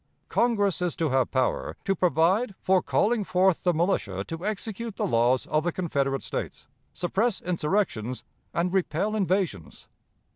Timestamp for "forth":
3.23-3.63